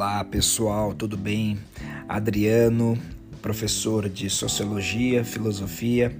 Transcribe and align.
Olá 0.00 0.24
pessoal, 0.24 0.94
tudo 0.94 1.14
bem? 1.14 1.58
Adriano, 2.08 2.96
professor 3.42 4.08
de 4.08 4.30
Sociologia, 4.30 5.22
Filosofia, 5.22 6.16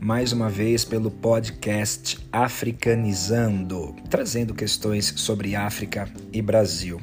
mais 0.00 0.32
uma 0.32 0.50
vez 0.50 0.84
pelo 0.84 1.12
podcast 1.12 2.18
Africanizando, 2.32 3.94
trazendo 4.10 4.52
questões 4.52 5.14
sobre 5.14 5.54
África 5.54 6.10
e 6.32 6.42
Brasil. 6.42 7.00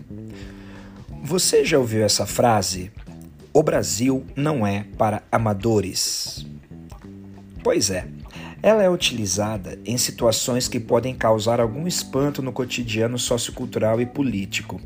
Você 1.24 1.64
já 1.64 1.80
ouviu 1.80 2.04
essa 2.04 2.26
frase? 2.26 2.92
O 3.54 3.64
Brasil 3.64 4.26
não 4.36 4.68
é 4.68 4.84
para 4.98 5.24
amadores. 5.32 6.46
Pois 7.64 7.90
é, 7.90 8.06
ela 8.62 8.84
é 8.84 8.90
utilizada 8.90 9.80
em 9.86 9.98
situações 9.98 10.68
que 10.68 10.78
podem 10.78 11.16
causar 11.16 11.62
algum 11.62 11.88
espanto 11.88 12.42
no 12.42 12.52
cotidiano 12.52 13.18
sociocultural 13.18 14.02
e 14.02 14.06
político 14.06 14.82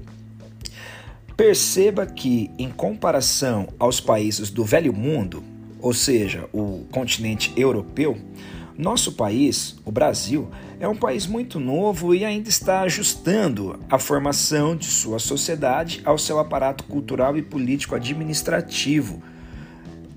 Perceba 1.38 2.06
que, 2.06 2.50
em 2.58 2.70
comparação 2.70 3.68
aos 3.78 4.00
países 4.00 4.50
do 4.50 4.64
velho 4.64 4.94
mundo, 4.94 5.44
ou 5.82 5.94
seja, 5.94 6.48
o 6.54 6.86
continente 6.92 7.52
europeu, 7.58 8.18
nosso 8.78 9.14
país, 9.14 9.76
o 9.86 9.92
Brasil, 9.92 10.50
é 10.80 10.88
um 10.88 10.96
país 10.96 11.28
muito 11.28 11.60
novo 11.60 12.16
e 12.16 12.24
ainda 12.24 12.48
está 12.48 12.82
ajustando 12.82 13.80
a 13.90 14.00
formação 14.00 14.76
de 14.76 14.86
sua 14.86 15.20
sociedade 15.20 16.02
ao 16.06 16.18
seu 16.18 16.40
aparato 16.40 16.84
cultural 16.86 17.38
e 17.38 17.42
político 17.42 17.96
administrativo. 17.96 19.22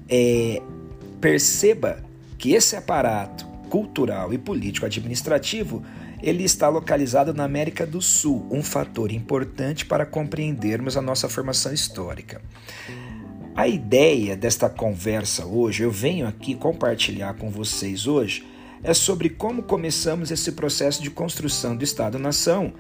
É, 0.08 0.62
perceba 1.20 2.02
que 2.36 2.52
esse 2.52 2.76
aparato 2.76 3.44
cultural 3.68 4.32
e 4.32 4.38
político 4.38 4.86
administrativo 4.86 5.84
ele 6.22 6.44
está 6.44 6.68
localizado 6.68 7.32
na 7.32 7.44
América 7.44 7.86
do 7.86 8.02
Sul, 8.02 8.46
um 8.50 8.62
fator 8.62 9.12
importante 9.12 9.84
para 9.84 10.04
compreendermos 10.04 10.96
a 10.96 11.02
nossa 11.02 11.28
formação 11.28 11.72
histórica. 11.72 12.40
A 13.54 13.66
ideia 13.66 14.36
desta 14.36 14.68
conversa 14.68 15.44
hoje, 15.44 15.82
eu 15.82 15.90
venho 15.90 16.26
aqui 16.26 16.54
compartilhar 16.54 17.34
com 17.34 17.50
vocês 17.50 18.06
hoje, 18.06 18.46
é 18.82 18.94
sobre 18.94 19.28
como 19.28 19.62
começamos 19.62 20.30
esse 20.30 20.52
processo 20.52 21.02
de 21.02 21.10
construção 21.10 21.76
do 21.76 21.82
Estado-nação 21.82 22.72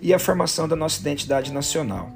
e 0.00 0.14
a 0.14 0.18
formação 0.18 0.68
da 0.68 0.76
nossa 0.76 1.00
identidade 1.00 1.52
nacional. 1.52 2.12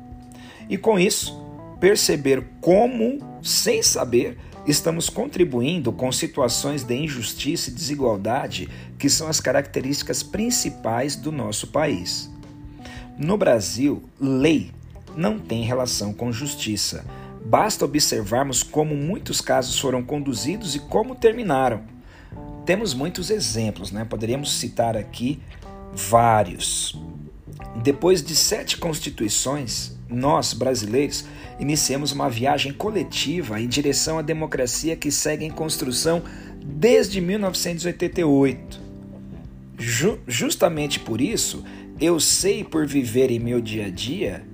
E 0.68 0.76
com 0.76 0.98
isso, 0.98 1.36
perceber 1.80 2.44
como, 2.60 3.18
sem 3.42 3.82
saber, 3.82 4.38
estamos 4.66 5.08
contribuindo 5.08 5.92
com 5.92 6.10
situações 6.10 6.82
de 6.82 6.94
injustiça 6.94 7.70
e 7.70 7.72
desigualdade 7.72 8.68
que 8.98 9.08
são 9.08 9.28
as 9.28 9.40
características 9.40 10.22
principais 10.22 11.16
do 11.16 11.30
nosso 11.30 11.68
país. 11.68 12.30
No 13.18 13.38
Brasil, 13.38 14.02
lei 14.20 14.72
não 15.16 15.38
tem 15.38 15.62
relação 15.64 16.12
com 16.12 16.30
justiça. 16.30 17.04
Basta 17.44 17.84
observarmos 17.84 18.62
como 18.62 18.94
muitos 18.94 19.40
casos 19.40 19.78
foram 19.78 20.02
conduzidos 20.02 20.74
e 20.74 20.80
como 20.80 21.14
terminaram. 21.14 21.82
Temos 22.66 22.92
muitos 22.92 23.30
exemplos, 23.30 23.92
né? 23.92 24.04
Poderíamos 24.04 24.58
citar 24.58 24.96
aqui 24.96 25.40
vários. 25.94 27.00
Depois 27.82 28.22
de 28.22 28.34
sete 28.34 28.76
constituições, 28.76 29.95
nós, 30.08 30.52
brasileiros, 30.52 31.24
iniciamos 31.58 32.12
uma 32.12 32.28
viagem 32.28 32.72
coletiva 32.72 33.60
em 33.60 33.66
direção 33.66 34.18
à 34.18 34.22
democracia 34.22 34.96
que 34.96 35.10
segue 35.10 35.44
em 35.44 35.50
construção 35.50 36.22
desde 36.64 37.20
1988. 37.20 38.80
Ju 39.78 40.18
justamente 40.26 41.00
por 41.00 41.20
isso, 41.20 41.64
eu 42.00 42.18
sei 42.20 42.64
por 42.64 42.86
viver 42.86 43.30
em 43.30 43.38
meu 43.38 43.60
dia 43.60 43.86
a 43.86 43.90
dia 43.90 44.44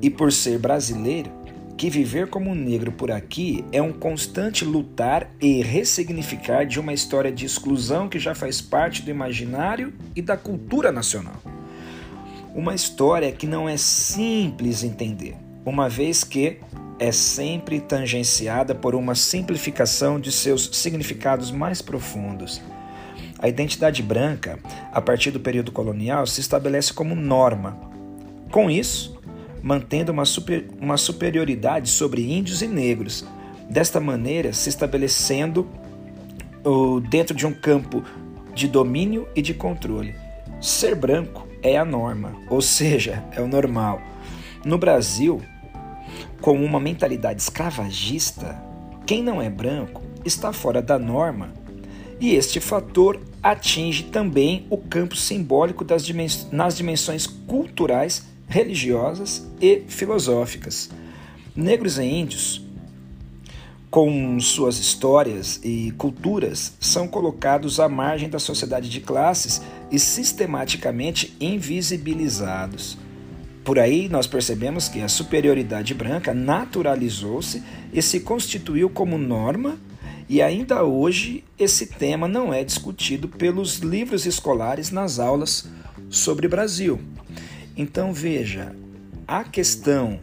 e 0.00 0.10
por 0.10 0.32
ser 0.32 0.58
brasileiro 0.58 1.30
que 1.76 1.90
viver 1.90 2.28
como 2.28 2.54
negro 2.54 2.92
por 2.92 3.10
aqui 3.10 3.64
é 3.72 3.82
um 3.82 3.92
constante 3.92 4.64
lutar 4.64 5.28
e 5.40 5.62
ressignificar 5.62 6.64
de 6.64 6.78
uma 6.78 6.92
história 6.92 7.32
de 7.32 7.44
exclusão 7.44 8.08
que 8.08 8.20
já 8.20 8.34
faz 8.34 8.60
parte 8.60 9.02
do 9.02 9.10
imaginário 9.10 9.92
e 10.14 10.22
da 10.22 10.36
cultura 10.36 10.92
nacional. 10.92 11.40
Uma 12.54 12.74
história 12.74 13.32
que 13.32 13.46
não 13.46 13.68
é 13.68 13.76
simples 13.76 14.84
entender 14.84 15.36
uma 15.64 15.88
vez 15.88 16.24
que 16.24 16.58
é 16.98 17.10
sempre 17.12 17.80
tangenciada 17.80 18.74
por 18.74 18.94
uma 18.94 19.14
simplificação 19.14 20.20
de 20.20 20.30
seus 20.30 20.68
significados 20.72 21.50
mais 21.50 21.80
profundos. 21.80 22.60
A 23.38 23.48
identidade 23.48 24.02
branca, 24.02 24.58
a 24.92 25.00
partir 25.00 25.30
do 25.30 25.40
período 25.40 25.72
colonial, 25.72 26.26
se 26.26 26.40
estabelece 26.40 26.92
como 26.92 27.14
norma. 27.14 27.76
Com 28.50 28.70
isso, 28.70 29.18
mantendo 29.62 30.12
uma, 30.12 30.24
super, 30.24 30.68
uma 30.80 30.96
superioridade 30.96 31.88
sobre 31.88 32.30
índios 32.30 32.62
e 32.62 32.68
negros, 32.68 33.24
desta 33.68 33.98
maneira 33.98 34.52
se 34.52 34.68
estabelecendo 34.68 35.66
dentro 37.08 37.34
de 37.34 37.46
um 37.46 37.52
campo 37.52 38.04
de 38.54 38.68
domínio 38.68 39.26
e 39.34 39.42
de 39.42 39.54
controle. 39.54 40.14
Ser 40.60 40.94
branco 40.94 41.48
é 41.62 41.76
a 41.76 41.84
norma, 41.84 42.34
ou 42.50 42.60
seja, 42.60 43.24
é 43.32 43.40
o 43.40 43.46
normal. 43.46 44.02
No 44.64 44.76
Brasil, 44.76 45.40
com 46.40 46.62
uma 46.62 46.80
mentalidade 46.80 47.40
escravagista, 47.40 48.60
quem 49.06 49.22
não 49.22 49.40
é 49.40 49.48
branco 49.48 50.02
está 50.24 50.52
fora 50.52 50.82
da 50.82 50.98
norma. 50.98 51.52
E 52.20 52.34
este 52.34 52.60
fator 52.60 53.20
atinge 53.42 54.04
também 54.04 54.66
o 54.70 54.76
campo 54.76 55.16
simbólico 55.16 55.84
das 55.84 56.04
dimens 56.04 56.48
nas 56.52 56.76
dimensões 56.76 57.26
culturais, 57.26 58.24
religiosas 58.48 59.48
e 59.60 59.82
filosóficas. 59.88 60.90
Negros 61.54 61.98
e 61.98 62.04
índios, 62.04 62.64
com 63.90 64.38
suas 64.40 64.78
histórias 64.78 65.60
e 65.62 65.92
culturas, 65.98 66.74
são 66.80 67.06
colocados 67.06 67.78
à 67.78 67.88
margem 67.88 68.28
da 68.28 68.38
sociedade 68.38 68.88
de 68.88 69.00
classes 69.00 69.60
e 69.92 69.98
sistematicamente 69.98 71.36
invisibilizados. 71.38 72.98
Por 73.62 73.78
aí 73.78 74.08
nós 74.08 74.26
percebemos 74.26 74.88
que 74.88 75.02
a 75.02 75.08
superioridade 75.08 75.94
branca 75.94 76.32
naturalizou-se 76.32 77.62
e 77.92 78.00
se 78.00 78.20
constituiu 78.20 78.88
como 78.88 79.18
norma, 79.18 79.78
e 80.28 80.40
ainda 80.40 80.82
hoje 80.82 81.44
esse 81.58 81.86
tema 81.86 82.26
não 82.26 82.52
é 82.52 82.64
discutido 82.64 83.28
pelos 83.28 83.78
livros 83.78 84.24
escolares 84.24 84.90
nas 84.90 85.18
aulas 85.18 85.68
sobre 86.08 86.48
Brasil. 86.48 86.98
Então 87.76 88.12
veja, 88.12 88.74
a 89.28 89.44
questão 89.44 90.18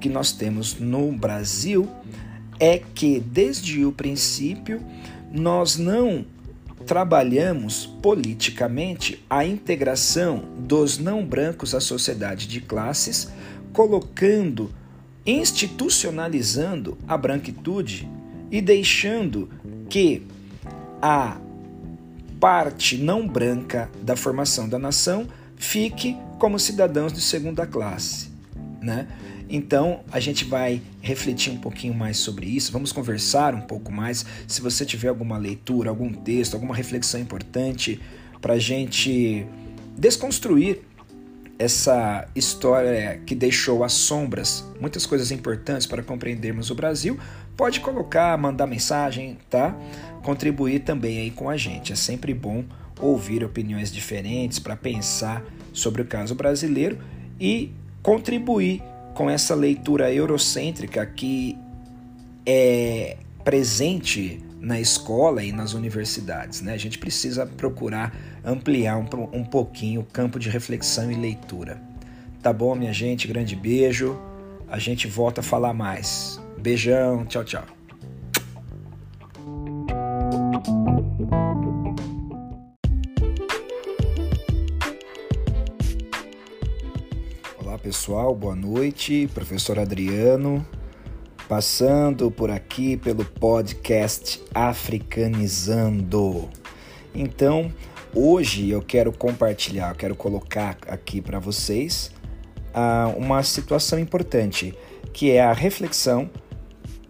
que 0.00 0.08
nós 0.08 0.32
temos 0.32 0.80
no 0.80 1.12
Brasil 1.12 1.88
é 2.58 2.78
que 2.78 3.20
desde 3.20 3.84
o 3.84 3.92
princípio 3.92 4.82
nós 5.30 5.76
não 5.76 6.24
trabalhamos 6.88 7.84
politicamente 7.84 9.22
a 9.28 9.44
integração 9.44 10.42
dos 10.56 10.96
não 10.96 11.22
brancos 11.22 11.74
à 11.74 11.80
sociedade 11.80 12.48
de 12.48 12.62
classes, 12.62 13.30
colocando, 13.74 14.72
institucionalizando 15.26 16.96
a 17.06 17.14
branquitude 17.18 18.08
e 18.50 18.62
deixando 18.62 19.50
que 19.90 20.26
a 21.02 21.36
parte 22.40 22.96
não 22.96 23.28
branca 23.28 23.90
da 24.00 24.16
formação 24.16 24.66
da 24.66 24.78
nação 24.78 25.28
fique 25.56 26.16
como 26.38 26.58
cidadãos 26.58 27.12
de 27.12 27.20
segunda 27.20 27.66
classe, 27.66 28.30
né? 28.80 29.08
Então, 29.48 30.00
a 30.10 30.20
gente 30.20 30.44
vai 30.44 30.80
refletir 31.00 31.52
um 31.52 31.58
pouquinho 31.58 31.94
mais 31.94 32.18
sobre 32.18 32.46
isso, 32.46 32.70
vamos 32.72 32.92
conversar 32.92 33.54
um 33.54 33.60
pouco 33.60 33.90
mais. 33.90 34.24
Se 34.46 34.60
você 34.60 34.84
tiver 34.84 35.08
alguma 35.08 35.38
leitura, 35.38 35.90
algum 35.90 36.12
texto, 36.12 36.54
alguma 36.54 36.74
reflexão 36.74 37.20
importante 37.20 38.00
para 38.40 38.54
a 38.54 38.58
gente 38.58 39.46
desconstruir 39.96 40.82
essa 41.58 42.28
história 42.36 43.20
que 43.26 43.34
deixou 43.34 43.82
as 43.82 43.92
sombras, 43.92 44.64
muitas 44.80 45.04
coisas 45.04 45.32
importantes 45.32 45.86
para 45.86 46.02
compreendermos 46.02 46.70
o 46.70 46.74
Brasil, 46.74 47.18
pode 47.56 47.80
colocar, 47.80 48.38
mandar 48.38 48.68
mensagem, 48.68 49.36
tá? 49.50 49.76
Contribuir 50.22 50.80
também 50.80 51.18
aí 51.18 51.30
com 51.32 51.50
a 51.50 51.56
gente. 51.56 51.92
É 51.92 51.96
sempre 51.96 52.32
bom 52.32 52.64
ouvir 53.00 53.42
opiniões 53.42 53.90
diferentes 53.90 54.60
para 54.60 54.76
pensar 54.76 55.44
sobre 55.72 56.02
o 56.02 56.04
caso 56.04 56.36
brasileiro 56.36 56.98
e 57.40 57.72
contribuir 58.08 58.82
com 59.12 59.28
essa 59.28 59.54
leitura 59.54 60.10
eurocêntrica 60.10 61.04
que 61.04 61.58
é 62.46 63.18
presente 63.44 64.42
na 64.58 64.80
escola 64.80 65.42
e 65.44 65.52
nas 65.52 65.74
universidades. 65.74 66.62
Né? 66.62 66.72
A 66.72 66.78
gente 66.78 66.98
precisa 66.98 67.44
procurar 67.44 68.16
ampliar 68.42 68.96
um, 68.96 69.06
um 69.30 69.44
pouquinho 69.44 70.00
o 70.00 70.04
campo 70.04 70.38
de 70.38 70.48
reflexão 70.48 71.12
e 71.12 71.16
leitura. 71.16 71.82
Tá 72.42 72.50
bom, 72.50 72.74
minha 72.74 72.94
gente? 72.94 73.28
Grande 73.28 73.54
beijo. 73.54 74.18
A 74.66 74.78
gente 74.78 75.06
volta 75.06 75.42
a 75.42 75.44
falar 75.44 75.74
mais. 75.74 76.40
Beijão, 76.56 77.26
tchau, 77.26 77.44
tchau. 77.44 77.77
Pessoal, 87.88 88.34
boa 88.34 88.54
noite, 88.54 89.30
professor 89.32 89.78
Adriano, 89.78 90.62
passando 91.48 92.30
por 92.30 92.50
aqui 92.50 92.98
pelo 92.98 93.24
podcast 93.24 94.44
Africanizando. 94.54 96.50
Então, 97.14 97.72
hoje 98.14 98.68
eu 98.68 98.82
quero 98.82 99.10
compartilhar, 99.10 99.88
eu 99.88 99.94
quero 99.94 100.14
colocar 100.14 100.76
aqui 100.86 101.22
para 101.22 101.38
vocês 101.38 102.12
uh, 102.74 103.16
uma 103.16 103.42
situação 103.42 103.98
importante, 103.98 104.74
que 105.14 105.30
é 105.30 105.40
a 105.42 105.54
reflexão, 105.54 106.28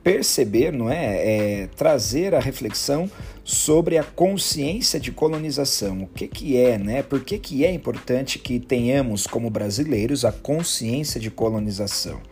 perceber, 0.08 0.72
não 0.72 0.88
é? 0.88 1.05
é 1.05 1.66
trazer 1.76 2.34
a 2.34 2.40
reflexão 2.40 3.10
sobre 3.44 3.99
a 3.99 4.02
consciência 4.02 4.99
de 4.99 5.12
colonização. 5.12 6.05
O 6.05 6.06
que, 6.06 6.26
que 6.26 6.56
é, 6.56 6.78
né? 6.78 7.02
Por 7.02 7.20
que, 7.20 7.38
que 7.38 7.62
é 7.62 7.70
importante 7.70 8.38
que 8.38 8.58
tenhamos 8.58 9.26
como 9.26 9.50
brasileiros 9.50 10.25
a 10.25 10.32
consciência 10.32 11.20
de 11.20 11.31
colonização? 11.31 12.22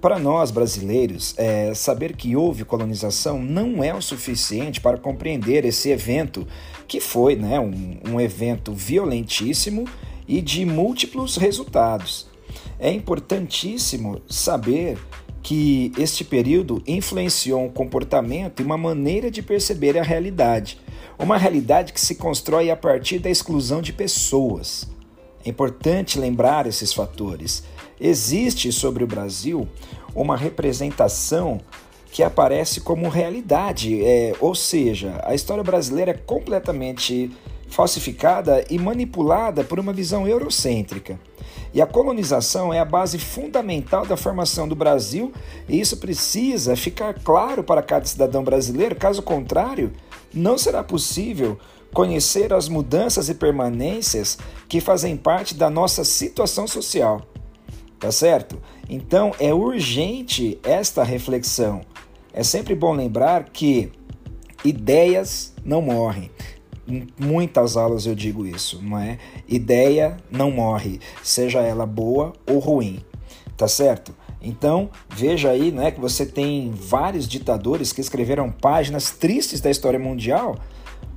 Para 0.00 0.16
nós 0.16 0.52
brasileiros, 0.52 1.34
é, 1.36 1.74
saber 1.74 2.14
que 2.14 2.36
houve 2.36 2.64
colonização 2.64 3.42
não 3.42 3.82
é 3.82 3.92
o 3.92 4.00
suficiente 4.00 4.80
para 4.80 4.96
compreender 4.96 5.64
esse 5.64 5.90
evento, 5.90 6.46
que 6.86 7.00
foi 7.00 7.34
né, 7.34 7.58
um, 7.58 7.98
um 8.12 8.20
evento 8.20 8.72
violentíssimo 8.72 9.88
e 10.28 10.40
de 10.40 10.64
múltiplos 10.64 11.36
resultados. 11.36 12.30
É 12.78 12.92
importantíssimo 12.92 14.20
saber 14.28 14.98
que 15.42 15.92
este 15.98 16.24
período 16.24 16.82
influenciou 16.86 17.62
um 17.62 17.68
comportamento 17.68 18.60
e 18.60 18.64
uma 18.64 18.78
maneira 18.78 19.30
de 19.30 19.42
perceber 19.42 19.98
a 19.98 20.02
realidade, 20.02 20.78
uma 21.18 21.36
realidade 21.36 21.92
que 21.92 22.00
se 22.00 22.14
constrói 22.14 22.70
a 22.70 22.76
partir 22.76 23.18
da 23.18 23.28
exclusão 23.28 23.82
de 23.82 23.92
pessoas. 23.92 24.88
É 25.44 25.48
importante 25.48 26.18
lembrar 26.18 26.66
esses 26.66 26.92
fatores. 26.92 27.64
Existe 28.00 28.70
sobre 28.70 29.02
o 29.02 29.06
Brasil 29.06 29.68
uma 30.14 30.36
representação 30.36 31.60
que 32.12 32.22
aparece 32.22 32.80
como 32.80 33.08
realidade, 33.08 34.04
é, 34.04 34.34
ou 34.38 34.54
seja, 34.54 35.20
a 35.24 35.34
história 35.34 35.64
brasileira 35.64 36.10
é 36.10 36.14
completamente 36.14 37.30
falsificada 37.68 38.64
e 38.68 38.78
manipulada 38.78 39.64
por 39.64 39.80
uma 39.80 39.92
visão 39.92 40.28
eurocêntrica. 40.28 41.18
E 41.74 41.80
a 41.80 41.86
colonização 41.86 42.72
é 42.72 42.78
a 42.78 42.84
base 42.84 43.18
fundamental 43.18 44.04
da 44.04 44.16
formação 44.16 44.68
do 44.68 44.74
Brasil, 44.74 45.32
e 45.68 45.80
isso 45.80 45.96
precisa 45.96 46.76
ficar 46.76 47.14
claro 47.14 47.64
para 47.64 47.82
cada 47.82 48.04
cidadão 48.04 48.44
brasileiro, 48.44 48.94
caso 48.94 49.22
contrário, 49.22 49.92
não 50.34 50.58
será 50.58 50.82
possível 50.82 51.58
conhecer 51.92 52.52
as 52.52 52.68
mudanças 52.68 53.28
e 53.28 53.34
permanências 53.34 54.38
que 54.68 54.80
fazem 54.80 55.16
parte 55.16 55.54
da 55.54 55.70
nossa 55.70 56.04
situação 56.04 56.66
social. 56.66 57.22
Tá 57.98 58.10
certo? 58.10 58.60
Então 58.88 59.32
é 59.38 59.54
urgente 59.54 60.58
esta 60.64 61.04
reflexão. 61.04 61.82
É 62.32 62.42
sempre 62.42 62.74
bom 62.74 62.92
lembrar 62.92 63.44
que 63.50 63.92
ideias 64.64 65.52
não 65.64 65.80
morrem. 65.80 66.30
Em 66.86 67.06
muitas 67.18 67.76
aulas 67.76 68.06
eu 68.06 68.14
digo 68.14 68.46
isso, 68.46 68.80
não 68.82 68.98
é? 68.98 69.18
Ideia 69.48 70.16
não 70.30 70.50
morre, 70.50 71.00
seja 71.22 71.60
ela 71.60 71.86
boa 71.86 72.32
ou 72.46 72.58
ruim, 72.58 73.00
tá 73.56 73.68
certo? 73.68 74.14
Então, 74.40 74.90
veja 75.08 75.50
aí, 75.50 75.70
né, 75.70 75.92
que 75.92 76.00
você 76.00 76.26
tem 76.26 76.72
vários 76.72 77.28
ditadores 77.28 77.92
que 77.92 78.00
escreveram 78.00 78.50
páginas 78.50 79.12
tristes 79.12 79.60
da 79.60 79.70
história 79.70 79.98
mundial 79.98 80.58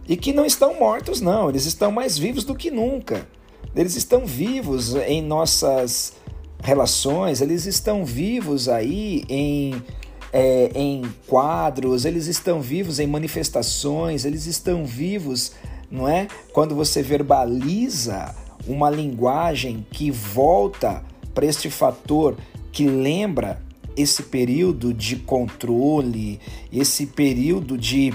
e 0.07 0.15
que 0.15 0.31
não 0.31 0.45
estão 0.45 0.79
mortos, 0.79 1.21
não, 1.21 1.49
eles 1.49 1.65
estão 1.65 1.91
mais 1.91 2.17
vivos 2.17 2.43
do 2.43 2.53
que 2.53 2.69
nunca. 2.69 3.27
Eles 3.75 3.95
estão 3.95 4.25
vivos 4.25 4.95
em 4.95 5.21
nossas 5.21 6.13
relações, 6.61 7.41
eles 7.41 7.65
estão 7.65 8.05
vivos 8.05 8.69
aí 8.69 9.23
em 9.27 9.81
é, 10.31 10.71
em 10.75 11.03
quadros, 11.27 12.05
eles 12.05 12.27
estão 12.27 12.61
vivos 12.61 12.99
em 12.99 13.07
manifestações, 13.07 14.25
eles 14.25 14.45
estão 14.45 14.85
vivos, 14.85 15.53
não 15.89 16.07
é? 16.07 16.27
Quando 16.53 16.75
você 16.75 17.01
verbaliza 17.01 18.35
uma 18.67 18.89
linguagem 18.89 19.85
que 19.91 20.11
volta 20.11 21.03
para 21.33 21.45
este 21.45 21.69
fator 21.69 22.35
que 22.71 22.87
lembra 22.87 23.61
esse 23.95 24.23
período 24.23 24.93
de 24.93 25.15
controle, 25.15 26.39
esse 26.71 27.05
período 27.05 27.77
de 27.77 28.13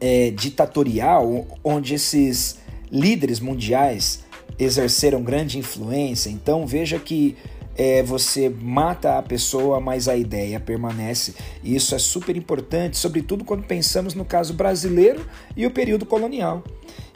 é, 0.00 0.30
ditatorial, 0.30 1.46
onde 1.62 1.94
esses 1.94 2.58
líderes 2.90 3.38
mundiais 3.38 4.24
exerceram 4.58 5.22
grande 5.22 5.58
influência. 5.58 6.30
Então 6.30 6.66
veja 6.66 6.98
que 6.98 7.36
é, 7.76 8.02
você 8.02 8.48
mata 8.48 9.18
a 9.18 9.22
pessoa, 9.22 9.80
mas 9.80 10.08
a 10.08 10.16
ideia 10.16 10.60
permanece. 10.60 11.34
E 11.62 11.74
isso 11.74 11.94
é 11.94 11.98
super 11.98 12.36
importante, 12.36 12.96
sobretudo 12.96 13.44
quando 13.44 13.64
pensamos 13.64 14.14
no 14.14 14.24
caso 14.24 14.54
brasileiro 14.54 15.24
e 15.56 15.66
o 15.66 15.70
período 15.70 16.04
colonial. 16.04 16.62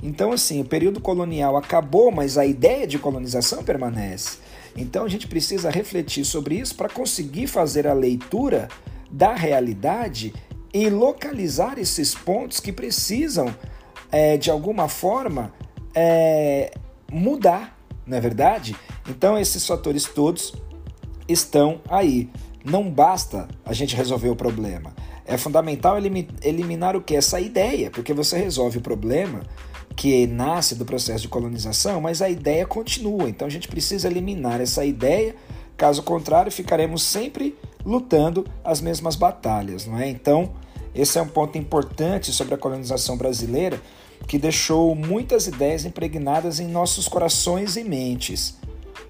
Então, 0.02 0.32
assim, 0.32 0.60
o 0.60 0.64
período 0.64 1.00
colonial 1.00 1.56
acabou, 1.56 2.10
mas 2.10 2.38
a 2.38 2.46
ideia 2.46 2.86
de 2.86 2.98
colonização 2.98 3.62
permanece. 3.62 4.38
Então, 4.76 5.04
a 5.04 5.08
gente 5.08 5.26
precisa 5.26 5.70
refletir 5.70 6.24
sobre 6.24 6.56
isso 6.56 6.74
para 6.74 6.88
conseguir 6.88 7.46
fazer 7.46 7.86
a 7.86 7.92
leitura 7.92 8.68
da 9.10 9.34
realidade 9.34 10.32
e 10.72 10.90
localizar 10.90 11.78
esses 11.78 12.14
pontos 12.14 12.58
que 12.58 12.72
precisam, 12.72 13.54
é, 14.10 14.36
de 14.36 14.50
alguma 14.50 14.88
forma, 14.88 15.52
é, 15.94 16.72
mudar, 17.10 17.78
não 18.06 18.16
é 18.16 18.20
verdade? 18.20 18.76
Então, 19.08 19.38
esses 19.38 19.66
fatores 19.66 20.04
todos 20.04 20.54
estão 21.28 21.80
aí. 21.88 22.30
Não 22.64 22.90
basta 22.90 23.48
a 23.64 23.72
gente 23.72 23.94
resolver 23.94 24.30
o 24.30 24.36
problema. 24.36 24.94
É 25.26 25.36
fundamental 25.36 25.96
eliminar 26.42 26.96
o 26.96 27.02
que? 27.02 27.16
Essa 27.16 27.40
ideia, 27.40 27.90
porque 27.90 28.12
você 28.12 28.38
resolve 28.38 28.78
o 28.78 28.80
problema 28.80 29.42
que 29.96 30.26
nasce 30.26 30.74
do 30.74 30.84
processo 30.84 31.22
de 31.22 31.28
colonização, 31.28 32.00
mas 32.00 32.20
a 32.20 32.28
ideia 32.28 32.66
continua. 32.66 33.28
Então 33.28 33.46
a 33.46 33.50
gente 33.50 33.68
precisa 33.68 34.08
eliminar 34.08 34.60
essa 34.60 34.84
ideia, 34.84 35.34
caso 35.76 36.02
contrário, 36.02 36.50
ficaremos 36.50 37.02
sempre 37.02 37.56
lutando 37.84 38.46
as 38.62 38.80
mesmas 38.80 39.14
batalhas, 39.14 39.86
não 39.86 39.98
é? 39.98 40.08
Então, 40.08 40.52
esse 40.94 41.18
é 41.18 41.22
um 41.22 41.28
ponto 41.28 41.56
importante 41.56 42.32
sobre 42.32 42.54
a 42.54 42.58
colonização 42.58 43.16
brasileira 43.16 43.80
que 44.26 44.38
deixou 44.38 44.94
muitas 44.94 45.46
ideias 45.46 45.84
impregnadas 45.84 46.60
em 46.60 46.66
nossos 46.66 47.08
corações 47.08 47.76
e 47.76 47.84
mentes. 47.84 48.56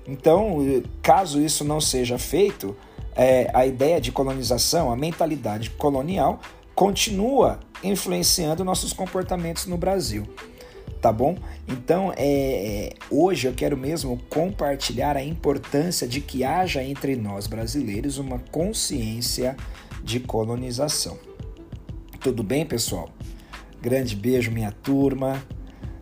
Então, 0.06 0.58
caso 1.02 1.40
isso 1.40 1.64
não 1.64 1.80
seja 1.80 2.18
feito, 2.18 2.76
é, 3.16 3.50
a 3.54 3.66
ideia 3.66 4.00
de 4.00 4.12
colonização, 4.12 4.90
a 4.90 4.96
mentalidade 4.96 5.70
colonial, 5.70 6.40
continua 6.74 7.60
influenciando 7.82 8.64
nossos 8.64 8.92
comportamentos 8.92 9.66
no 9.66 9.76
Brasil. 9.76 10.26
Tá 11.00 11.12
bom? 11.12 11.36
Então, 11.68 12.12
é, 12.16 12.26
é, 12.26 12.92
hoje 13.10 13.46
eu 13.46 13.52
quero 13.52 13.76
mesmo 13.76 14.18
compartilhar 14.30 15.16
a 15.16 15.22
importância 15.22 16.08
de 16.08 16.20
que 16.20 16.42
haja 16.44 16.82
entre 16.82 17.14
nós 17.14 17.46
brasileiros 17.46 18.18
uma 18.18 18.38
consciência 18.38 19.54
de 20.02 20.18
colonização. 20.18 21.18
Tudo 22.20 22.42
bem, 22.42 22.64
pessoal? 22.64 23.10
Grande 23.82 24.16
beijo, 24.16 24.50
minha 24.50 24.72
turma. 24.72 25.42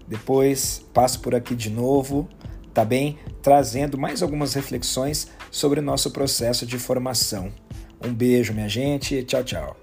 Depois 0.07 0.85
passo 0.95 1.21
por 1.21 1.35
aqui 1.35 1.55
de 1.57 1.69
novo 1.69 2.29
tá 2.73 2.85
bem? 2.85 3.19
Trazendo 3.43 3.99
mais 3.99 4.23
algumas 4.23 4.55
reflexões 4.55 5.29
sobre 5.51 5.81
o 5.81 5.83
nosso 5.83 6.11
processo 6.11 6.65
de 6.65 6.79
formação. 6.79 7.53
Um 8.05 8.13
beijo, 8.13 8.53
minha 8.55 8.69
gente. 8.69 9.23
Tchau, 9.25 9.45
tchau. 9.45 9.77